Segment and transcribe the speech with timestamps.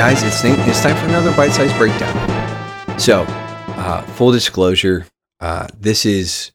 [0.00, 0.42] Guys, it's.
[0.42, 2.98] It's time for another bite-sized breakdown.
[2.98, 5.06] So, uh, full disclosure,
[5.40, 6.52] uh, this is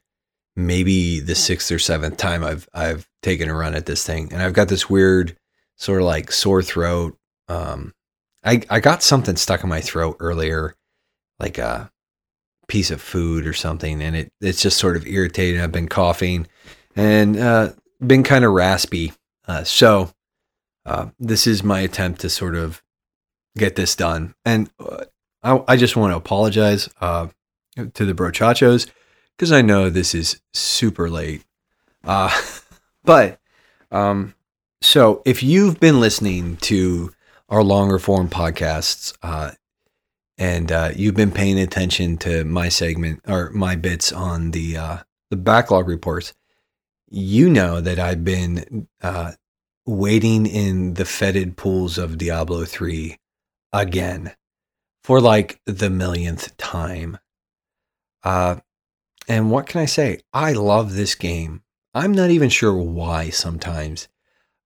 [0.55, 4.41] maybe the sixth or seventh time I've I've taken a run at this thing, and
[4.41, 5.37] I've got this weird
[5.75, 7.19] sort of like sore throat.
[7.47, 7.93] Um,
[8.43, 10.75] I I got something stuck in my throat earlier,
[11.39, 11.91] like a
[12.67, 15.61] piece of food or something, and it it's just sort of irritating.
[15.61, 16.47] I've been coughing
[16.95, 19.13] and uh, been kind of raspy.
[19.47, 20.09] Uh, so
[20.83, 22.81] uh, this is my attempt to sort of
[23.57, 25.05] get this done, and uh,
[25.43, 27.27] I, I just want to apologize uh,
[27.75, 28.89] to the brochachos
[29.35, 31.43] because I know this is super late.
[32.03, 32.29] Uh,
[33.03, 33.39] but
[33.91, 34.33] um,
[34.81, 37.13] so if you've been listening to
[37.49, 39.51] our longer form podcasts, uh,
[40.37, 45.37] and uh, you've been paying attention to my segment or my bits on the the
[45.37, 46.33] backlog reports,
[47.09, 48.87] you know that I've been
[49.85, 53.17] waiting in the fetid pools of Diablo three
[53.75, 54.33] again
[55.03, 57.17] for like the millionth time.
[58.23, 58.57] Uh,
[59.27, 60.21] and what can I say?
[60.33, 61.61] I love this game.
[61.93, 64.07] I'm not even sure why sometimes,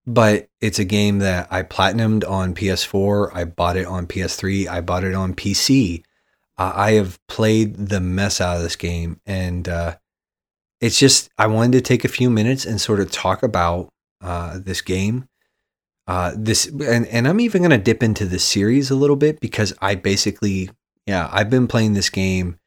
[0.06, 3.31] but it's a game that I platinumed on PS4.
[3.34, 4.69] I bought it on PS3.
[4.69, 6.05] I bought it on PC.
[6.56, 9.97] Uh, I have played the mess out of this game, and uh,
[10.81, 14.59] it's just I wanted to take a few minutes and sort of talk about uh,
[14.59, 15.28] this game.
[16.09, 19.39] Uh, this and and I'm even going to dip into the series a little bit
[19.39, 20.70] because I basically
[21.06, 22.59] yeah I've been playing this game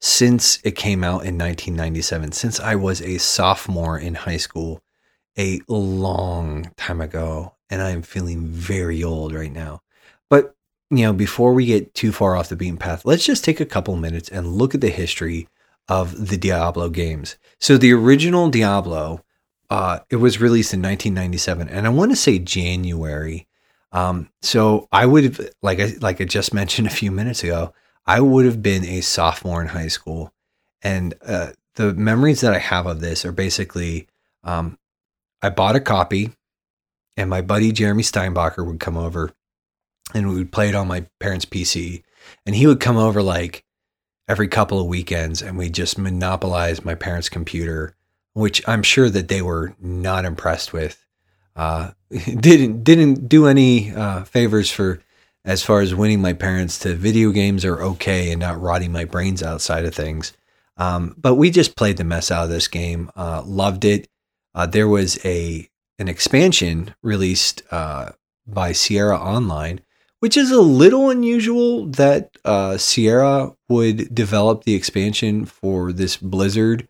[0.00, 4.82] since it came out in 1997, since I was a sophomore in high school,
[5.36, 9.82] a long time ago, and I'm feeling very old right now.
[10.28, 10.54] But,
[10.90, 13.66] you know, before we get too far off the beaten path, let's just take a
[13.66, 15.48] couple minutes and look at the history
[15.86, 17.36] of the Diablo games.
[17.58, 19.22] So the original Diablo,
[19.70, 23.46] uh, it was released in 1997, and I want to say January.
[23.92, 27.72] Um, so I would like I like I just mentioned a few minutes ago.
[28.06, 30.32] I would have been a sophomore in high school.
[30.82, 34.08] And uh, the memories that I have of this are basically
[34.42, 34.78] um,
[35.42, 36.32] I bought a copy,
[37.16, 39.32] and my buddy Jeremy Steinbacher would come over
[40.14, 42.02] and we would play it on my parents' PC.
[42.44, 43.64] And he would come over like
[44.28, 47.94] every couple of weekends and we just monopolize my parents' computer,
[48.34, 51.04] which I'm sure that they were not impressed with.
[51.56, 55.00] Uh, didn't didn't do any uh, favors for
[55.44, 59.04] as far as winning my parents to video games are okay and not rotting my
[59.04, 60.32] brains outside of things.
[60.76, 63.10] Um, but we just played the mess out of this game.
[63.16, 64.08] Uh, loved it.
[64.54, 65.68] Uh, there was a
[65.98, 68.10] an expansion released uh,
[68.46, 69.80] by Sierra Online,
[70.20, 76.88] which is a little unusual that uh, Sierra would develop the expansion for this Blizzard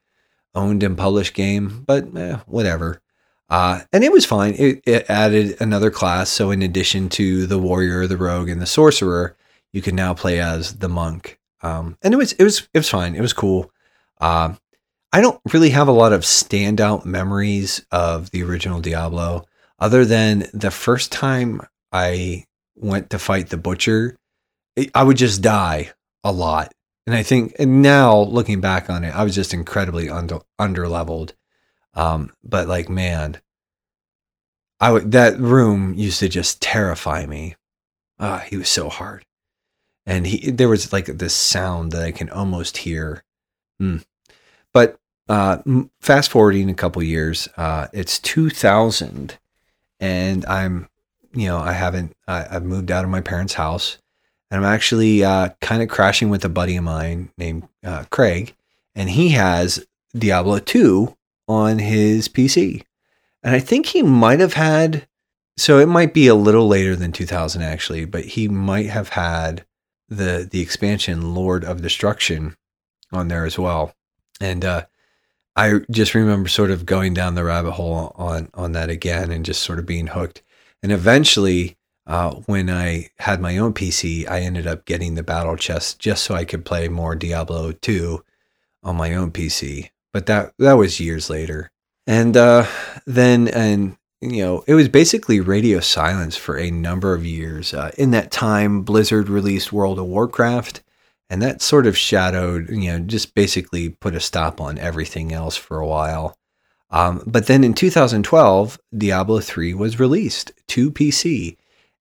[0.55, 1.85] owned and published game.
[1.87, 3.01] But eh, whatever.
[3.49, 4.55] Uh, and it was fine.
[4.55, 6.31] It, it, added another class.
[6.31, 9.37] So, in addition to the warrior, the rogue, and the sorcerer,
[9.73, 11.41] you can now play as the monk.
[11.63, 13.15] Um, and it was it was it was fine.
[13.15, 13.73] It was cool.
[14.21, 14.55] Uh,
[15.13, 19.47] I don't really have a lot of standout memories of the original Diablo,
[19.79, 22.45] other than the first time I
[22.77, 24.17] went to fight the butcher,
[24.95, 25.91] I would just die
[26.23, 26.73] a lot.
[27.07, 30.89] And I think and now looking back on it, I was just incredibly under under
[30.89, 31.35] leveled.
[31.95, 33.41] Um, but like, man,
[34.81, 37.57] I would, that room used to just terrify me.
[38.19, 39.25] Ah, he was so hard.
[40.07, 43.23] And he, there was like this sound that I can almost hear.
[43.81, 44.05] Mm.
[44.73, 45.59] But, uh,
[46.01, 49.39] fast forwarding a couple years, uh, it's 2000
[50.01, 50.89] and I'm,
[51.35, 53.99] you know, I haven't, I, have moved out of my parents' house
[54.51, 58.55] and I'm actually, uh, kind of crashing with a buddy of mine named, uh, Craig
[58.95, 59.85] and he has
[60.17, 61.17] Diablo 2
[61.49, 62.85] on his PC.
[63.43, 65.07] And I think he might have had,
[65.57, 69.65] so it might be a little later than 2000 actually, but he might have had
[70.09, 72.57] the the expansion Lord of Destruction
[73.13, 73.95] on there as well.
[74.41, 74.87] And uh,
[75.57, 79.45] I just remember sort of going down the rabbit hole on on that again and
[79.45, 80.43] just sort of being hooked.
[80.83, 81.77] And eventually,
[82.11, 86.25] uh, when I had my own PC, I ended up getting the battle chest just
[86.25, 88.23] so I could play more Diablo 2
[88.83, 91.71] on my own PC but that that was years later.
[92.07, 92.67] And uh,
[93.07, 97.73] then, and you know, it was basically radio silence for a number of years.
[97.73, 100.83] Uh, in that time, Blizzard released World of Warcraft,
[101.29, 105.57] and that sort of shadowed, you know, just basically put a stop on everything else
[105.57, 106.37] for a while.
[106.91, 111.57] Um, but then in 2012, Diablo 3 was released to PC.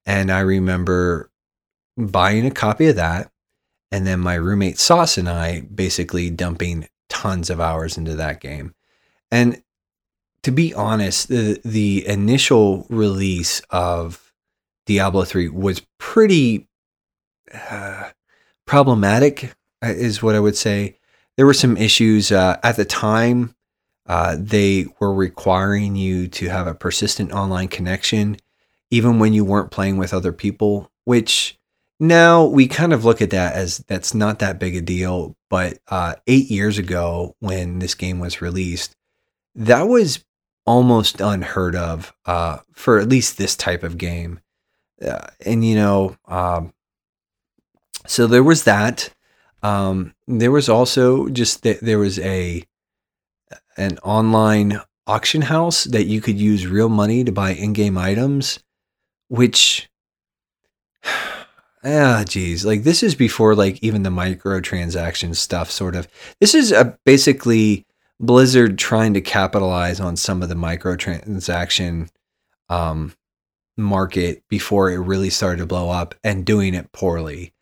[0.09, 1.29] And I remember
[1.95, 3.31] buying a copy of that.
[3.91, 8.73] And then my roommate Sauce and I basically dumping tons of hours into that game.
[9.29, 9.61] And
[10.41, 14.33] to be honest, the the initial release of
[14.87, 16.67] Diablo 3 was pretty
[17.69, 18.09] uh,
[18.65, 19.53] problematic,
[19.83, 20.97] uh, is what I would say.
[21.37, 23.53] There were some issues uh, at the time.
[24.07, 28.37] Uh, they were requiring you to have a persistent online connection,
[28.91, 31.57] even when you weren't playing with other people, which
[31.99, 35.35] now we kind of look at that as that's not that big a deal.
[35.49, 38.95] But uh, eight years ago, when this game was released,
[39.55, 40.23] that was
[40.65, 44.39] almost unheard of uh, for at least this type of game.
[45.01, 46.73] Uh, and you know, um,
[48.05, 49.13] so there was that.
[49.61, 52.63] Um, there was also just that there was a
[53.77, 58.59] an online auction house that you could use real money to buy in-game items,
[59.29, 59.89] which
[61.83, 66.07] ah geez like this is before like even the microtransaction stuff sort of.
[66.41, 67.85] This is a basically
[68.19, 72.09] blizzard trying to capitalize on some of the microtransaction
[72.67, 73.13] um
[73.77, 77.53] market before it really started to blow up and doing it poorly.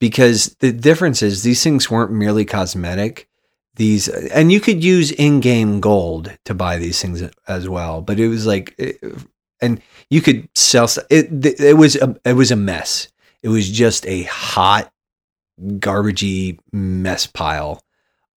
[0.00, 3.28] Because the difference is these things weren't merely cosmetic.
[3.76, 8.28] These and you could use in-game gold to buy these things as well but it
[8.28, 8.74] was like
[9.60, 11.28] and you could sell it
[11.60, 13.08] it was a, it was a mess
[13.42, 14.92] it was just a hot,
[15.60, 17.82] garbagey mess pile.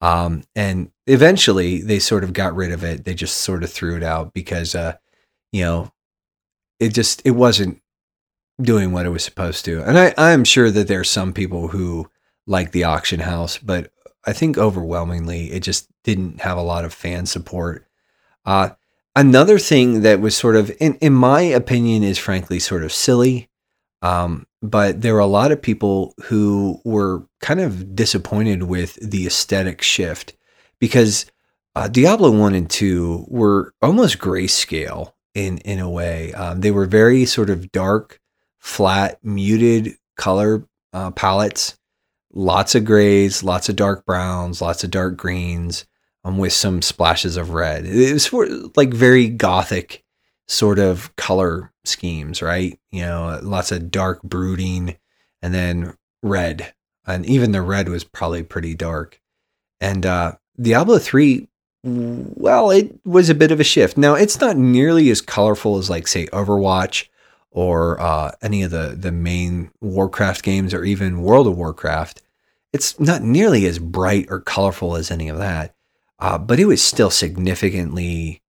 [0.02, 3.06] Um, and eventually they sort of got rid of it.
[3.06, 4.96] They just sort of threw it out because, uh,
[5.52, 5.92] you know,
[6.80, 7.81] it just, it wasn't
[8.62, 9.81] doing what it was supposed to.
[9.84, 12.10] And I, I'm sure that there are some people who
[12.46, 13.92] like the auction house, but
[14.25, 17.88] I think overwhelmingly it just didn't have a lot of fan support.
[18.46, 18.72] Uh,
[19.15, 23.50] another thing that was sort of, in, in my opinion, is frankly sort of silly
[24.04, 29.25] um, but there were a lot of people who were kind of disappointed with the
[29.25, 30.36] aesthetic shift
[30.77, 31.25] because
[31.74, 36.33] uh, Diablo 1 and 2 were almost grayscale in, in a way.
[36.33, 38.19] Um, they were very sort of dark,
[38.60, 41.77] flat, muted color uh, palettes,
[42.33, 45.86] lots of grays, lots of dark browns, lots of dark greens,
[46.24, 47.86] um, with some splashes of red.
[47.86, 50.04] It was for, like very gothic
[50.48, 52.80] sort of color schemes, right?
[52.92, 54.98] You know, lots of dark brooding
[55.42, 56.74] and then red.
[57.06, 59.20] And even the red was probably pretty dark.
[59.81, 61.48] And uh, Diablo 3,
[61.84, 63.98] well, it was a bit of a shift.
[63.98, 67.08] Now, it's not nearly as colorful as, like, say, Overwatch
[67.52, 72.22] or uh, any of the, the main Warcraft games or even World of Warcraft.
[72.72, 75.75] It's not nearly as bright or colorful as any of that.
[76.24, 78.42] Uh, but it was still significantly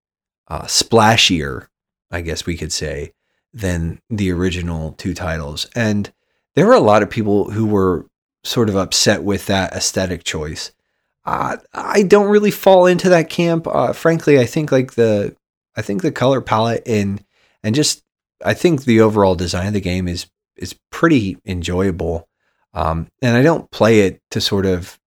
[0.48, 1.69] uh, splashier
[2.12, 3.14] I guess we could say,
[3.52, 5.66] than the original two titles.
[5.74, 6.12] And
[6.54, 8.06] there were a lot of people who were
[8.44, 10.72] sort of upset with that aesthetic choice.
[11.24, 13.66] Uh, I don't really fall into that camp.
[13.66, 15.34] Uh, frankly, I think like the
[15.74, 17.24] I think the color palette and
[17.62, 18.02] and just
[18.44, 20.26] I think the overall design of the game is
[20.56, 22.28] is pretty enjoyable.
[22.74, 24.98] Um, and I don't play it to sort of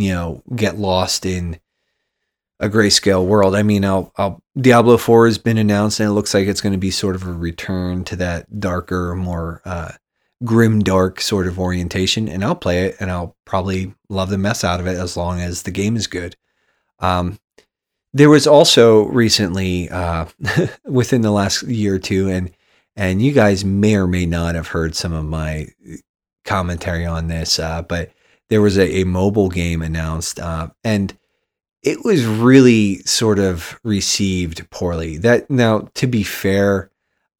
[0.00, 1.58] you know get lost in
[2.60, 3.54] a grayscale world.
[3.54, 6.72] I mean, I'll, I'll, Diablo 4 has been announced and it looks like it's going
[6.72, 9.92] to be sort of a return to that darker, more uh,
[10.44, 12.28] grim dark sort of orientation.
[12.28, 15.40] And I'll play it and I'll probably love the mess out of it as long
[15.40, 16.36] as the game is good.
[17.00, 17.38] Um,
[18.12, 20.26] there was also recently uh,
[20.84, 22.52] within the last year or two, and
[22.96, 25.66] and you guys may or may not have heard some of my
[26.44, 28.12] commentary on this, uh, but
[28.50, 31.16] there was a, a mobile game announced, uh, and
[31.82, 35.18] it was really sort of received poorly.
[35.18, 36.90] That now, to be fair,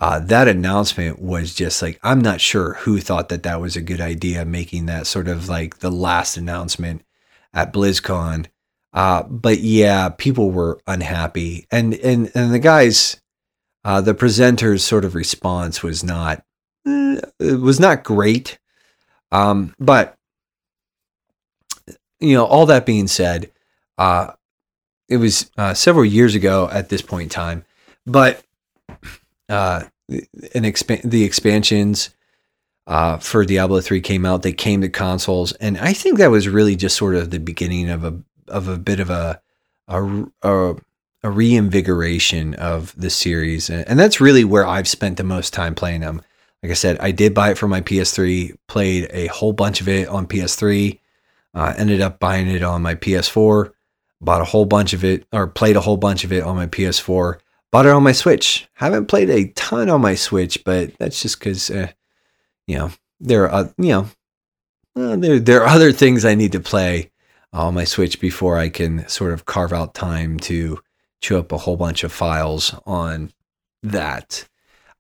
[0.01, 3.83] uh, that announcement was just like I'm not sure who thought that that was a
[3.83, 7.03] good idea, making that sort of like the last announcement
[7.53, 8.47] at BlizzCon.
[8.93, 13.21] Uh, but yeah, people were unhappy, and and and the guys,
[13.85, 16.45] uh, the presenter's sort of response was not
[16.87, 18.59] eh, it was not great.
[19.33, 20.14] Um, but
[22.29, 23.51] you know, all that being said,
[23.99, 24.33] uh,
[25.09, 27.65] it was uh, several years ago at this point in time,
[28.07, 28.43] but
[29.49, 32.11] uh, an exp- the expansions
[32.87, 34.43] uh, for Diablo three came out.
[34.43, 37.91] They came to consoles, and I think that was really just sort of the beginning
[37.91, 39.41] of a of a bit of a
[39.89, 40.75] a, a,
[41.23, 46.01] a reinvigoration of the series, and that's really where I've spent the most time playing
[46.01, 46.23] them.
[46.63, 49.89] Like I said, I did buy it for my PS3, played a whole bunch of
[49.89, 50.99] it on PS3,
[51.55, 53.73] uh, ended up buying it on my PS4
[54.25, 56.67] bought a whole bunch of it or played a whole bunch of it on my
[56.67, 57.39] PS4.
[57.71, 58.69] Bought it on my Switch.
[58.75, 61.89] Haven't played a ton on my Switch, but that's just because, uh,
[62.67, 64.09] you know, there are, uh, you know,
[64.97, 67.11] uh, there there are other things I need to play
[67.53, 70.81] on my Switch before I can sort of carve out time to
[71.21, 73.33] chew up a whole bunch of files on
[73.83, 74.49] that.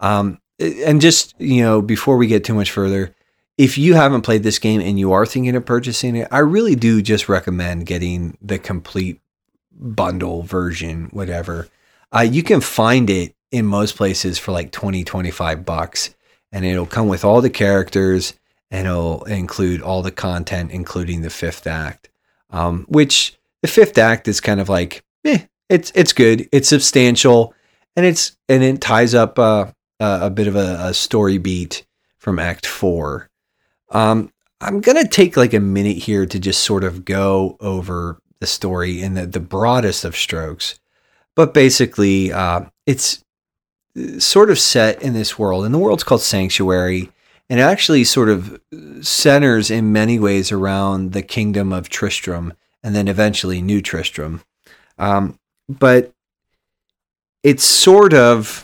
[0.01, 3.15] Um, and just you know, before we get too much further,
[3.57, 6.75] if you haven't played this game and you are thinking of purchasing it, I really
[6.75, 9.21] do just recommend getting the complete
[9.73, 11.69] bundle version, whatever.
[12.15, 16.15] Uh, you can find it in most places for like 20, 25 bucks,
[16.51, 18.35] and it'll come with all the characters
[18.71, 22.09] and it'll include all the content, including the fifth act.
[22.51, 27.55] Um, which the fifth act is kind of like, eh, it's it's good, it's substantial,
[27.97, 29.67] and it's and it ties up uh,
[30.01, 31.87] a bit of a, a story beat
[32.19, 33.31] from Act Four.
[33.95, 38.47] Um, I'm gonna take like a minute here to just sort of go over the
[38.47, 40.79] story in the, the broadest of strokes,
[41.35, 43.25] but basically, uh, it's
[43.97, 47.11] uh, sort of set in this world, and the world's called Sanctuary,
[47.49, 48.61] and it actually sort of
[49.01, 54.43] centers in many ways around the kingdom of Tristram, and then eventually New Tristram.
[54.99, 56.13] Um, but
[57.43, 58.64] it's sort of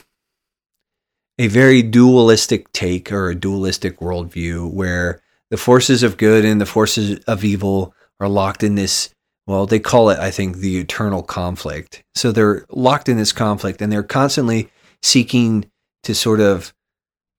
[1.40, 6.66] a very dualistic take or a dualistic worldview where the forces of good and the
[6.66, 9.14] forces of evil are locked in this
[9.46, 12.04] well they call it i think the eternal conflict.
[12.14, 14.68] So they're locked in this conflict and they're constantly
[15.02, 15.64] seeking
[16.02, 16.74] to sort of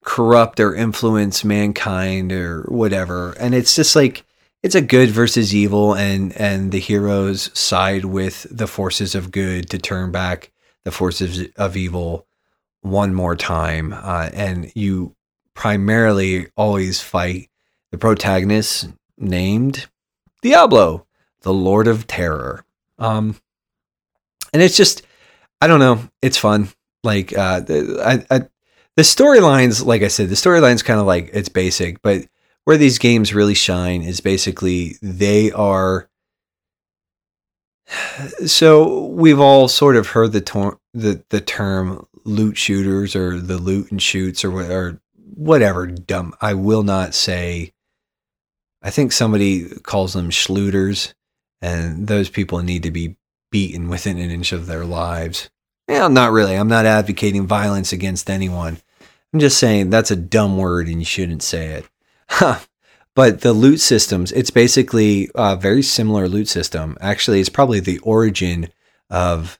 [0.03, 3.33] corrupt or influence mankind or whatever.
[3.33, 4.25] And it's just like
[4.63, 9.69] it's a good versus evil and and the heroes side with the forces of good
[9.69, 10.51] to turn back
[10.85, 12.25] the forces of evil
[12.81, 15.15] one more time, uh, and you
[15.53, 17.49] primarily always fight
[17.91, 19.87] the protagonist named
[20.41, 21.05] Diablo,
[21.41, 22.65] the Lord of Terror.
[22.97, 23.35] Um,
[24.53, 25.03] and it's just,
[25.59, 26.69] I don't know, it's fun.
[27.03, 28.41] Like, uh, I, I,
[28.95, 32.25] the storylines, like I said, the storyline's kind of like it's basic, but
[32.65, 36.09] where these games really shine is basically they are.
[38.45, 43.91] So we've all sort of heard the, the the term loot shooters or the loot
[43.91, 46.33] and shoots or, or whatever dumb.
[46.41, 47.73] I will not say.
[48.83, 51.13] I think somebody calls them schlooters,
[51.61, 53.17] and those people need to be
[53.51, 55.49] beaten within an inch of their lives.
[55.87, 56.55] Yeah, not really.
[56.55, 58.77] I'm not advocating violence against anyone.
[59.33, 61.83] I'm just saying that's a dumb word and you shouldn't say
[62.39, 62.67] it.
[63.15, 66.97] but the loot systems, it's basically a very similar loot system.
[67.01, 68.69] Actually, it's probably the origin
[69.09, 69.59] of.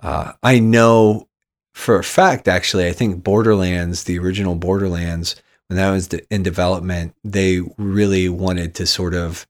[0.00, 1.28] Uh, I know
[1.74, 5.36] for a fact, actually, I think Borderlands, the original Borderlands,
[5.68, 9.46] when that was in development, they really wanted to sort of,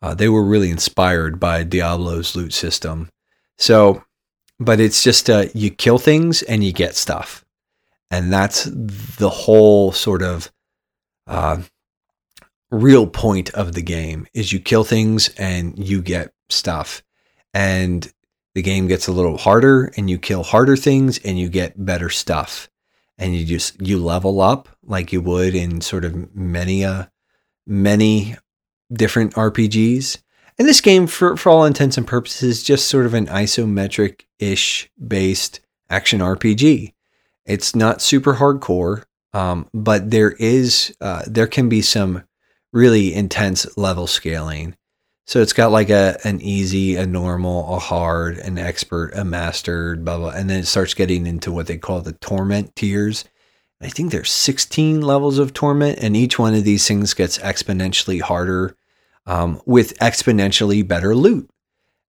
[0.00, 3.10] uh, they were really inspired by Diablo's loot system.
[3.58, 4.04] So,
[4.58, 7.44] but it's just uh, you kill things and you get stuff,
[8.10, 10.50] and that's the whole sort of
[11.26, 11.62] uh,
[12.70, 17.02] real point of the game is you kill things and you get stuff,
[17.52, 18.10] and
[18.56, 22.08] the game gets a little harder and you kill harder things and you get better
[22.08, 22.70] stuff
[23.18, 27.04] and you just you level up like you would in sort of many uh
[27.66, 28.34] many
[28.90, 30.16] different RPGs.
[30.58, 34.22] And this game for for all intents and purposes is just sort of an isometric
[34.38, 35.60] ish based
[35.90, 36.94] action RPG.
[37.44, 42.24] It's not super hardcore, um, but there is uh, there can be some
[42.72, 44.76] really intense level scaling
[45.26, 50.04] so it's got like a an easy, a normal, a hard, an expert, a mastered,
[50.04, 53.24] blah blah, and then it starts getting into what they call the torment tiers.
[53.80, 58.22] I think there's 16 levels of torment, and each one of these things gets exponentially
[58.22, 58.76] harder
[59.26, 61.50] um, with exponentially better loot.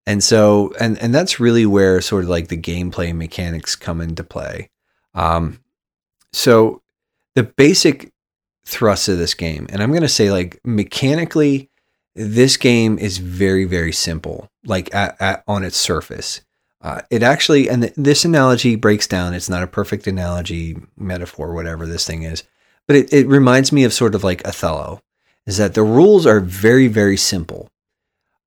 [0.06, 4.24] And so, and and that's really where sort of like the gameplay mechanics come into
[4.24, 4.70] play.
[5.16, 5.60] Um,
[6.32, 6.84] so
[7.34, 8.14] the basic
[8.66, 11.72] thrust of this game, and I'm going to say like mechanically
[12.18, 16.42] this game is very very simple like at, at, on its surface.
[16.82, 19.34] Uh, it actually and th- this analogy breaks down.
[19.34, 22.44] It's not a perfect analogy metaphor whatever this thing is
[22.88, 25.02] but it, it reminds me of sort of like othello
[25.46, 27.70] is that the rules are very very simple.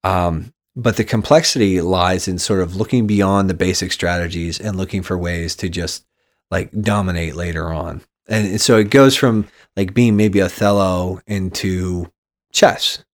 [0.02, 5.02] Um, but the complexity lies in sort of looking beyond the basic strategies and looking
[5.02, 6.06] for ways to just
[6.50, 8.02] like dominate later on.
[8.28, 12.10] And so it goes from like being maybe othello into
[12.52, 13.04] chess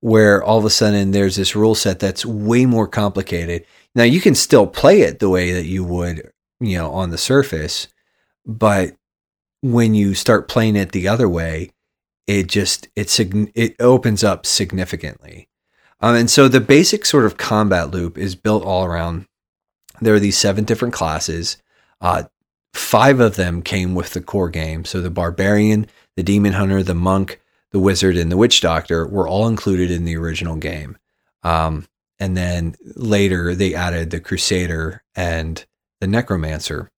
[0.00, 3.64] where all of a sudden there's this rule set that's way more complicated.
[3.94, 6.30] Now you can still play it the way that you would,
[6.60, 7.88] you know, on the surface,
[8.46, 8.96] but
[9.62, 11.70] when you start playing it the other way,
[12.26, 13.18] it just it
[13.54, 15.48] it opens up significantly.
[16.00, 19.26] Um, and so the basic sort of combat loop is built all around.
[20.00, 21.58] There are these seven different classes.
[22.00, 22.24] Uh,
[22.72, 24.84] five of them came with the core game.
[24.84, 27.40] So the barbarian, the demon hunter, the monk,
[27.70, 30.96] the wizard and the witch doctor were all included in the original game.
[31.42, 31.86] Um,
[32.18, 35.64] and then later they added the crusader and
[36.00, 36.90] the necromancer.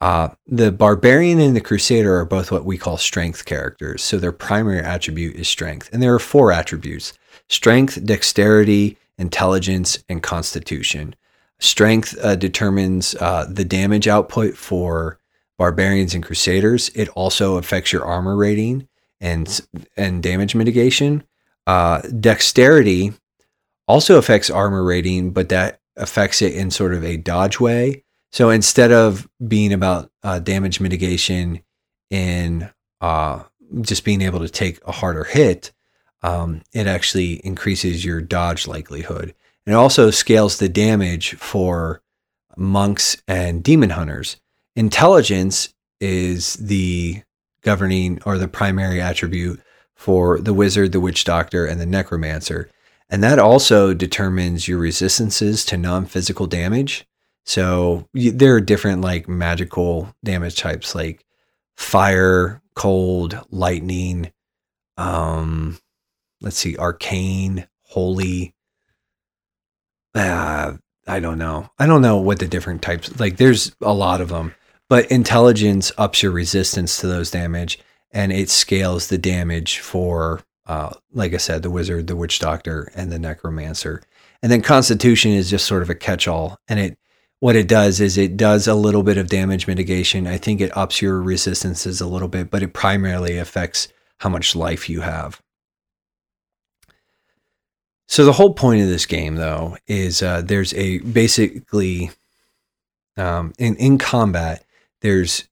[0.00, 4.02] Uh, the barbarian and the crusader are both what we call strength characters.
[4.02, 5.88] So their primary attribute is strength.
[5.92, 7.12] And there are four attributes
[7.48, 11.14] strength, dexterity, intelligence, and constitution.
[11.60, 15.18] Strength uh, determines uh, the damage output for
[15.58, 16.90] barbarians and crusaders.
[16.94, 18.88] It also affects your armor rating
[19.20, 19.60] and
[19.96, 21.24] and damage mitigation.
[21.66, 23.12] Uh, dexterity
[23.88, 28.04] also affects armor rating, but that affects it in sort of a dodge way.
[28.32, 31.62] So instead of being about uh, damage mitigation
[32.10, 33.44] in uh,
[33.80, 35.72] just being able to take a harder hit,
[36.22, 39.34] um, it actually increases your dodge likelihood.
[39.66, 42.02] And it also scales the damage for
[42.56, 44.36] monks and demon hunters.
[44.76, 47.22] Intelligence is the
[47.64, 49.60] governing or the primary attribute
[49.94, 52.70] for the wizard, the witch doctor, and the necromancer.
[53.10, 57.06] And that also determines your resistances to non physical damage.
[57.44, 61.24] So there are different like magical damage types like
[61.76, 64.32] fire, cold, lightning,
[64.96, 65.78] um,
[66.40, 68.54] let's see, arcane, holy.
[70.14, 70.74] Uh,
[71.06, 71.68] I don't know.
[71.78, 74.54] I don't know what the different types like there's a lot of them.
[74.88, 77.78] But intelligence ups your resistance to those damage
[78.12, 82.90] and it scales the damage for uh, like I said, the wizard, the witch doctor,
[82.94, 84.02] and the necromancer.
[84.42, 86.98] And then constitution is just sort of a catch-all and it
[87.40, 90.26] what it does is it does a little bit of damage mitigation.
[90.26, 93.88] I think it ups your resistances a little bit, but it primarily affects
[94.20, 95.42] how much life you have.
[98.08, 102.12] So the whole point of this game, though, is uh, there's a basically
[103.18, 104.63] um, in in combat.
[105.04, 105.48] There's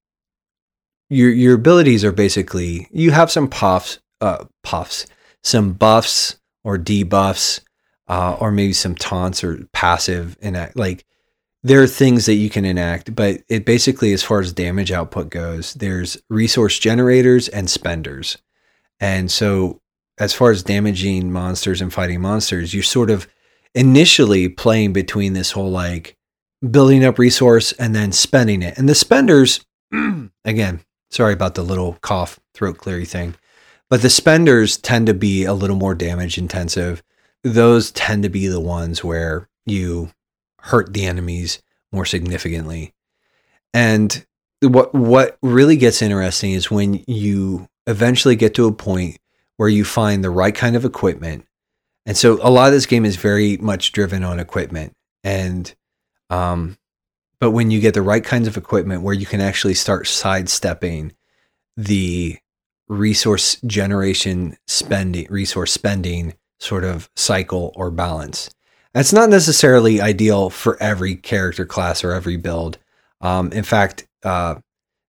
[1.09, 5.07] your your abilities are basically you have some puffs, uh, puffs,
[5.45, 7.61] some buffs or debuffs,
[8.09, 11.05] uh, or maybe some taunts or passive and like
[11.63, 15.31] there are things that you can enact, but it basically, as far as damage output
[15.31, 18.39] goes, there's resource generators and spenders.
[18.99, 19.81] And so,
[20.19, 23.29] as far as damaging monsters and fighting monsters, you're sort of
[23.75, 26.17] initially playing between this whole like
[26.71, 28.79] building up resource and then spending it.
[28.79, 29.65] And the spenders,
[30.45, 33.35] again, sorry about the little cough, throat cleary thing,
[33.91, 37.03] but the spenders tend to be a little more damage intensive.
[37.45, 40.11] Those tend to be the ones where you
[40.61, 41.61] hurt the enemies
[41.93, 42.95] more significantly.
[43.75, 44.25] And
[44.61, 49.19] what what really gets interesting is when you eventually get to a point
[49.57, 51.47] where you find the right kind of equipment.
[52.07, 54.93] And so a lot of this game is very much driven on equipment.
[55.25, 55.73] And
[56.33, 56.77] um
[57.41, 61.13] but when you get the right kinds of equipment where you can actually start sidestepping
[61.77, 62.39] the
[62.89, 68.51] resource generation spending resource spending sort of cycle or balance
[68.95, 72.79] that's not necessarily ideal for every character class or every build.
[73.21, 74.57] Um, in fact, uh,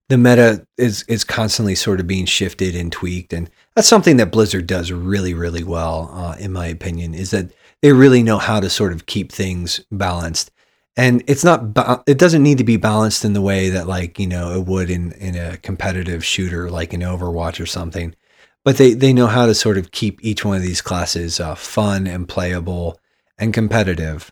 [0.09, 4.31] the meta is is constantly sort of being shifted and tweaked, and that's something that
[4.31, 7.13] Blizzard does really, really well, uh, in my opinion.
[7.13, 10.51] Is that they really know how to sort of keep things balanced,
[10.95, 14.19] and it's not ba- it doesn't need to be balanced in the way that like
[14.19, 18.15] you know it would in in a competitive shooter like in Overwatch or something,
[18.63, 21.55] but they they know how to sort of keep each one of these classes uh,
[21.55, 22.99] fun and playable
[23.37, 24.31] and competitive,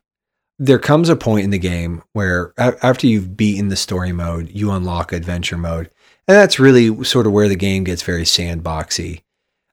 [0.60, 4.71] there comes a point in the game where after you've beaten the story mode, you
[4.71, 5.89] unlock adventure mode.
[6.28, 9.24] And that's really sort of where the game gets very sandboxy.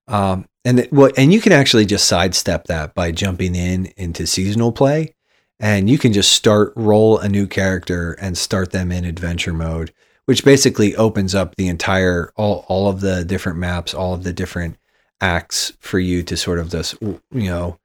[0.07, 4.27] Um, and what well, and you can actually just sidestep that by jumping in into
[4.27, 5.15] seasonal play,
[5.61, 9.93] and you can just start roll a new character and start them in adventure mode,
[10.27, 14.33] which basically opens up the entire all all of the different maps, all of the
[14.33, 14.77] different
[15.21, 17.79] acts for you to sort of just you know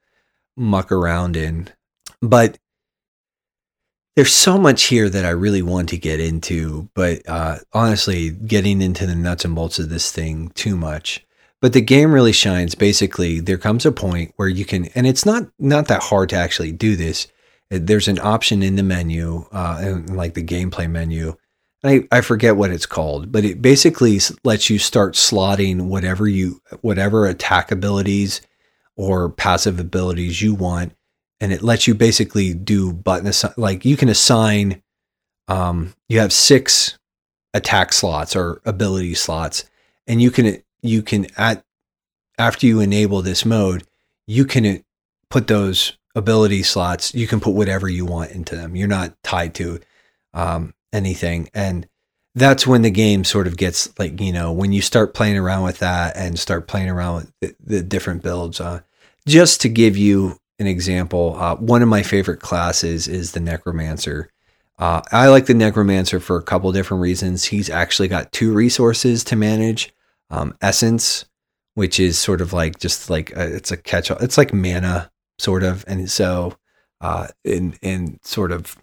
[0.56, 1.70] muck around in.
[2.22, 2.58] But
[4.16, 8.82] there's so much here that I really want to get into, but uh, honestly, getting
[8.82, 11.26] into the nuts and bolts of this thing too much.
[11.62, 12.76] But the game really shines.
[12.76, 16.36] Basically, there comes a point where you can, and it's not not that hard to
[16.36, 17.28] actually do this.
[17.80, 21.36] There's an option in the menu, uh, like the gameplay menu.
[21.84, 26.62] I, I forget what it's called, but it basically lets you start slotting whatever you
[26.82, 28.42] whatever attack abilities
[28.96, 30.94] or passive abilities you want.
[31.42, 34.82] And it lets you basically do button assign, like you can assign,
[35.50, 36.98] um, you have six
[37.54, 39.66] attack slots or ability slots,
[40.08, 41.66] and you can, you can at,
[42.38, 43.84] after you enable this mode,
[44.26, 44.86] you can
[45.30, 48.76] put those ability slots, you can put whatever you want into them.
[48.76, 49.80] You're not tied to
[50.34, 51.50] um, anything.
[51.54, 51.88] And
[52.36, 55.64] that's when the game sort of gets like you know when you start playing around
[55.64, 58.82] with that and start playing around with the, the different builds uh,
[59.28, 64.30] just to give you an example uh, one of my favorite classes is the necromancer
[64.80, 67.46] Uh, I like the Necromancer for a couple different reasons.
[67.46, 69.94] He's actually got two resources to manage
[70.32, 71.26] um, Essence,
[71.76, 75.12] which is sort of like just like a, it's a catch all, it's like mana,
[75.44, 75.84] sort of.
[75.88, 76.58] And so,
[77.02, 78.78] uh, in, in sort of,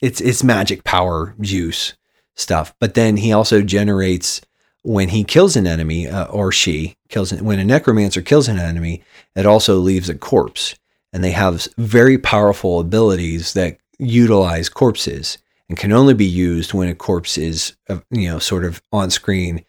[0.00, 1.94] it's, it's magic power juice
[2.34, 2.74] stuff.
[2.80, 4.40] But then he also generates
[4.82, 9.02] when he kills an enemy uh, or she kills when a necromancer kills an enemy,
[9.34, 10.74] it also leaves a corpse,
[11.12, 16.88] and they have very powerful abilities that utilize corpses and can only be used when
[16.88, 19.64] a corpse is uh, you know sort of on screen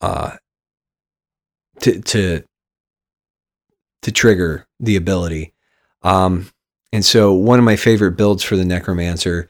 [0.00, 0.36] uh,
[1.80, 2.42] to to
[4.02, 5.51] to trigger the ability.
[6.02, 6.50] Um,
[6.92, 9.48] and so one of my favorite builds for the necromancer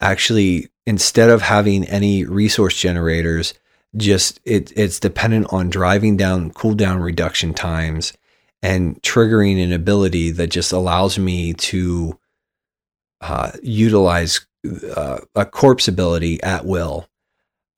[0.00, 3.54] actually instead of having any resource generators
[3.96, 8.12] just it, it's dependent on driving down cooldown reduction times
[8.62, 12.18] and triggering an ability that just allows me to
[13.20, 14.46] uh, utilize
[14.96, 17.08] uh, a corpse ability at will.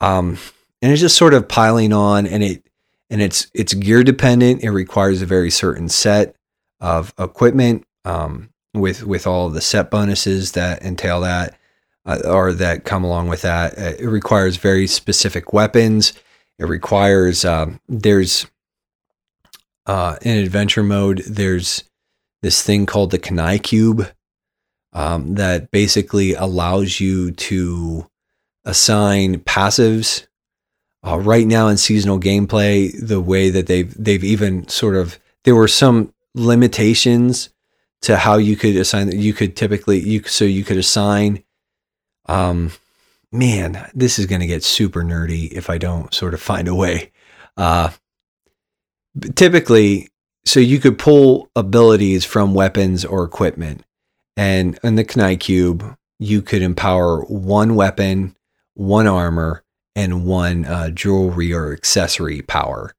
[0.01, 0.39] Um,
[0.83, 2.67] and it's just sort of piling on, and it
[3.09, 4.63] and it's it's gear dependent.
[4.63, 6.37] It requires a very certain set
[6.81, 11.57] of equipment um, with with all the set bonuses that entail that
[12.07, 13.79] uh, or that come along with that.
[13.79, 16.13] Uh, it requires very specific weapons.
[16.59, 18.47] It requires um, there's
[19.87, 21.85] uh, in adventure mode there's
[22.43, 24.11] this thing called the Kanai cube
[24.93, 28.07] um, that basically allows you to
[28.65, 30.27] assign passives.
[31.07, 35.55] Uh, right now in seasonal gameplay, the way that they've they've even sort of there
[35.55, 37.51] were some limitations
[38.05, 41.43] to how you could assign that you could typically you so you could assign
[42.27, 42.73] um,
[43.35, 46.75] man, this is going to get super nerdy if I don't sort of find a
[46.75, 47.11] way.
[47.57, 47.91] Uh,
[49.35, 50.09] typically,
[50.45, 53.85] so you could pull abilities from weapons or equipment,
[54.37, 58.37] and in the Kanai Cube, you could empower one weapon,
[58.75, 59.65] one armor,
[59.97, 62.95] and one uh, jewelry or accessory power.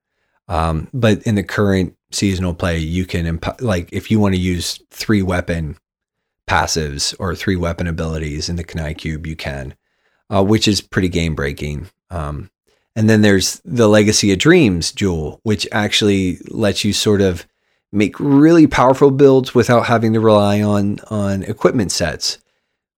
[0.48, 4.42] Um, but in the current seasonal play, you can emp- like if you want to
[4.42, 5.78] use three weapon
[6.48, 9.76] passives or three weapon abilities in the Kanai Cube, you can,
[10.34, 11.88] uh, which is pretty game breaking.
[12.10, 12.50] Um,
[12.96, 17.46] and then there's the Legacy of Dreams jewel, which actually lets you sort of
[17.92, 22.38] make really powerful builds without having to rely on on equipment sets,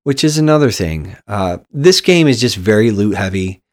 [0.03, 1.15] which is another thing.
[1.27, 3.63] Uh, this game is just very loot heavy,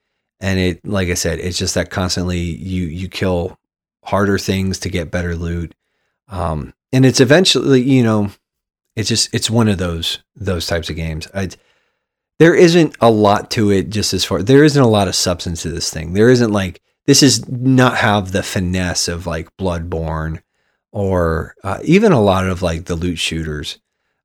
[0.41, 3.59] and it, like I said, it's just that constantly you you kill
[4.05, 5.75] harder things to get better loot,
[6.29, 8.31] um, and it's eventually you know
[8.97, 11.29] it's just it's one of those those types of games.
[11.35, 11.51] I,
[12.39, 15.63] there isn't a lot to it just as far there isn't a lot of substance
[15.63, 16.13] to this thing.
[16.13, 20.41] There isn't like this is not have the finesse of like Bloodborne
[20.93, 23.79] or uh, even a lot of like the loot shooters,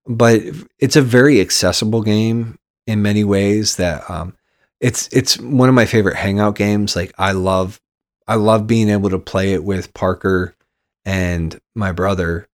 [0.06, 0.42] but
[0.78, 3.76] it's a very accessible game in many ways.
[3.76, 4.36] That um,
[4.80, 6.96] it's it's one of my favorite hangout games.
[6.96, 7.82] Like I love
[8.30, 10.56] I love being able to play it with Parker
[11.04, 12.48] and my brother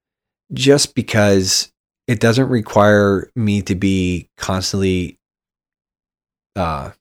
[0.54, 1.70] just because
[2.08, 5.20] it doesn't require me to be constantly
[6.56, 6.92] uh,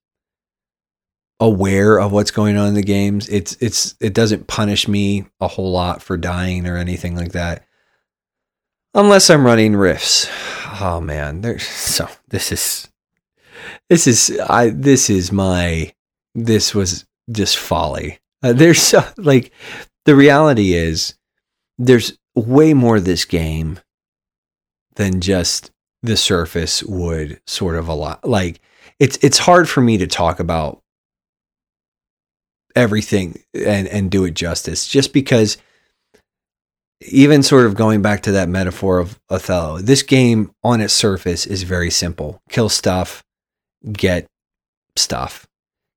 [1.38, 3.28] aware of what's going on in the games.
[3.28, 7.64] It's it's it doesn't punish me a whole lot for dying or anything like that.
[8.92, 10.28] Unless I'm running rifts.
[10.80, 12.88] Oh man, there's so this is
[13.88, 15.92] this is I this is my
[16.34, 18.18] this was just folly.
[18.44, 19.52] Uh, there's so like
[20.04, 21.14] the reality is
[21.78, 23.80] there's way more this game
[24.96, 25.70] than just
[26.02, 28.18] the surface would sort of allow.
[28.22, 28.60] Like
[29.00, 30.82] it's it's hard for me to talk about
[32.76, 35.56] everything and and do it justice just because
[37.00, 41.46] even sort of going back to that metaphor of Othello, this game on its surface
[41.46, 42.42] is very simple.
[42.50, 43.22] Kill stuff,
[43.90, 44.26] get
[44.96, 45.46] stuff.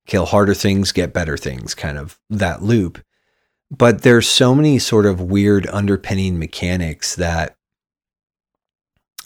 [0.07, 2.99] Kill harder things, get better things, kind of that loop.
[3.69, 7.57] But there's so many sort of weird underpinning mechanics that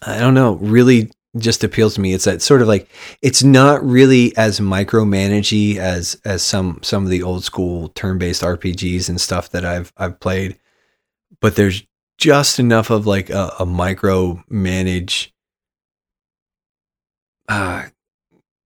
[0.01, 2.13] I don't know, really just appeals to me.
[2.13, 2.89] It's that sort of like
[3.21, 9.07] it's not really as micromanagey as as some some of the old school turn-based RPGs
[9.09, 10.57] and stuff that I've I've played,
[11.39, 11.83] but there's
[12.17, 15.33] just enough of like a, a micro manage
[17.47, 17.85] uh,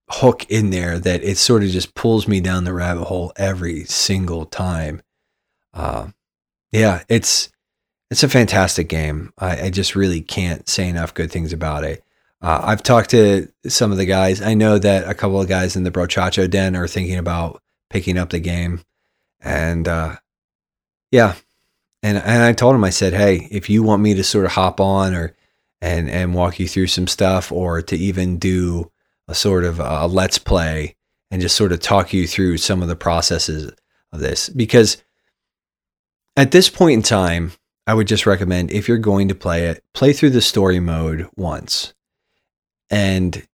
[0.09, 3.83] hook in there that it sort of just pulls me down the rabbit hole every
[3.85, 5.01] single time.
[5.73, 6.09] Uh,
[6.71, 7.49] yeah, it's
[8.11, 9.33] it's a fantastic game.
[9.39, 12.03] I, I, just really can't say enough good things about it.
[12.41, 14.41] Uh, I've talked to some of the guys.
[14.41, 18.17] I know that a couple of guys in the Brochacho Den are thinking about picking
[18.17, 18.81] up the game,
[19.41, 20.17] and uh,
[21.11, 21.35] yeah,
[22.03, 24.51] and and I told him I said, hey, if you want me to sort of
[24.51, 25.35] hop on or
[25.81, 28.91] and and walk you through some stuff, or to even do
[29.27, 30.95] a sort of a let's play
[31.31, 33.71] and just sort of talk you through some of the processes
[34.11, 35.03] of this because
[36.37, 37.53] at this point in time,
[37.87, 41.27] I would just recommend if you're going to play it, play through the story mode
[41.35, 41.93] once.
[42.89, 43.47] And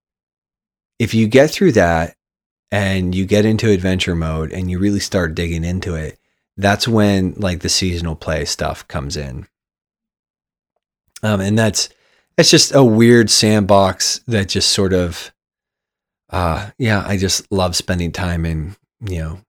[0.98, 2.16] if you get through that
[2.70, 6.18] and you get into adventure mode and you really start digging into it,
[6.56, 9.46] that's when like the seasonal play stuff comes in.
[11.22, 11.88] Um, and that's
[12.36, 15.31] that's just a weird sandbox that just sort of
[16.32, 19.40] uh yeah, I just love spending time in, you know,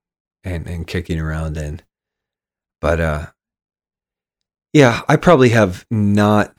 [0.44, 1.84] and and kicking around and,
[2.82, 3.26] But uh
[4.74, 6.54] yeah, I probably have not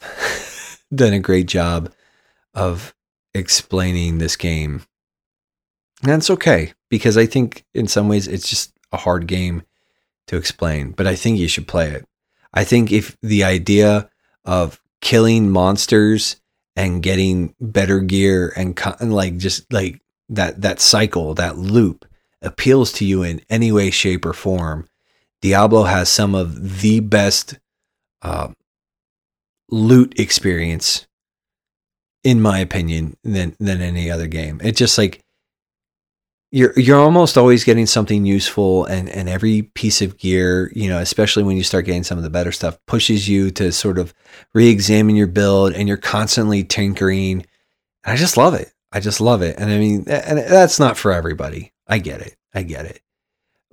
[0.95, 1.93] done a great job
[2.55, 2.95] of
[3.35, 4.83] explaining this game.
[6.03, 9.63] And that's okay because I think in some ways it's just a hard game
[10.29, 12.07] to explain, but I think you should play it.
[12.53, 14.09] I think if the idea
[14.45, 16.37] of killing monsters
[16.77, 22.05] and getting better gear and, and like just like that that cycle, that loop
[22.43, 24.89] appeals to you in any way shape or form,
[25.41, 27.59] Diablo has some of the best
[28.23, 28.49] uh,
[29.71, 31.07] loot experience,
[32.23, 34.61] in my opinion, than than any other game.
[34.63, 35.25] It's just like
[36.51, 40.99] you're you're almost always getting something useful, and and every piece of gear, you know,
[40.99, 44.15] especially when you start getting some of the better stuff, pushes you to sort of
[44.55, 47.45] re-examine your build, and you're constantly tinkering.
[48.05, 48.74] I just love it.
[48.95, 51.73] I just love it, and I mean, and that's not for everybody.
[51.87, 52.37] I get it.
[52.55, 53.03] I get it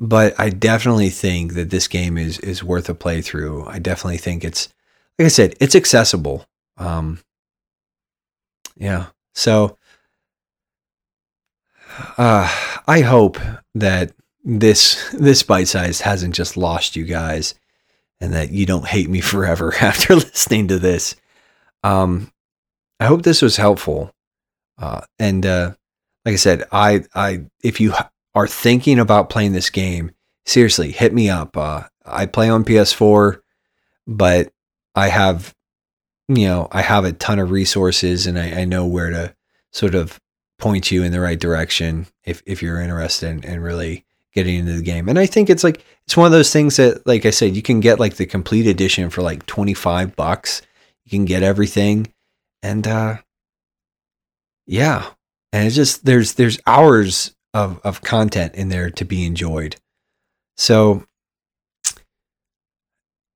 [0.02, 3.68] but I definitely think that this game is is worth a playthrough.
[3.68, 4.68] I definitely think it's
[5.18, 6.46] like I said, it's accessible.
[6.78, 7.20] Um,
[8.76, 9.08] yeah.
[9.36, 9.78] So
[12.18, 12.52] uh,
[12.88, 13.38] I hope
[13.76, 17.54] that this this bite size hasn't just lost you guys
[18.20, 21.16] and that you don't hate me forever after listening to this.
[21.84, 22.32] Um,
[23.00, 24.16] I hope this was helpful.
[24.82, 25.72] Uh, and uh,
[26.26, 27.94] like I said, I I if you
[28.36, 30.12] are thinking about playing this game,
[30.46, 31.56] seriously, hit me up.
[31.56, 33.42] Uh, I play on PS4,
[34.08, 34.52] but
[34.96, 35.54] I have,
[36.28, 39.36] you know, I have a ton of resources and I, I know where to
[39.72, 40.20] sort of
[40.58, 44.74] point you in the right direction if, if you're interested in, in really getting into
[44.74, 45.10] the game.
[45.10, 47.62] And I think it's like, it's one of those things that, like I said, you
[47.62, 50.62] can get like the complete edition for like 25 bucks.
[51.06, 52.14] You can get everything.
[52.64, 53.18] And, uh,
[54.72, 55.08] yeah.
[55.54, 59.76] And it's just, there's, there's hours of, of content in there to be enjoyed.
[60.58, 61.06] So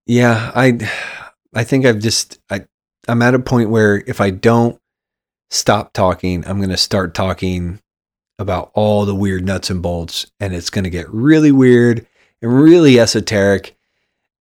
[0.06, 0.80] yeah, I
[1.54, 2.66] I think I've just I
[3.08, 4.80] I'm at a point where if I don't
[5.50, 7.80] stop talking, I'm going to start talking
[8.38, 12.06] about all the weird nuts and bolts and it's going to get really weird
[12.42, 13.76] and really esoteric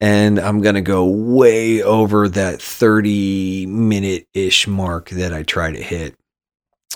[0.01, 5.71] and I'm going to go way over that 30 minute ish mark that I try
[5.71, 6.17] to hit.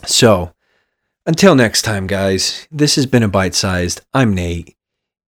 [0.07, 0.53] So,
[1.27, 4.01] until next time, guys, this has been a bite sized.
[4.15, 4.77] I'm Nate.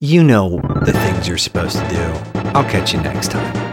[0.00, 2.40] You know the things you're supposed to do.
[2.54, 3.69] I'll catch you next time.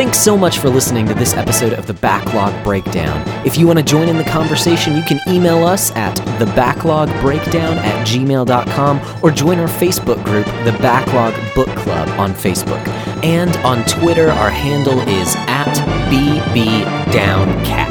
[0.00, 3.22] Thanks so much for listening to this episode of the Backlog Breakdown.
[3.46, 8.06] If you want to join in the conversation, you can email us at thebacklog.breakdown at
[8.06, 12.82] gmail.com or join our Facebook group, The Backlog Book Club, on Facebook.
[13.22, 15.74] And on Twitter, our handle is at
[16.10, 17.90] BBDownCast.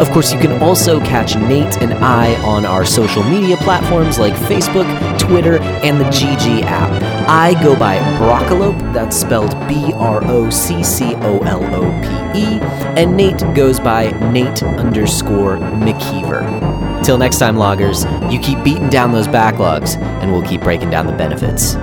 [0.00, 4.34] Of course, you can also catch Nate and I on our social media platforms like
[4.34, 4.88] Facebook,
[5.26, 6.90] Twitter, and the GG app.
[7.28, 12.40] I go by Broccolope, that's spelled B R O C C O L O P
[12.40, 12.60] E,
[13.00, 17.04] and Nate goes by Nate underscore McKeever.
[17.04, 21.06] Till next time, loggers, you keep beating down those backlogs, and we'll keep breaking down
[21.06, 21.76] the benefits.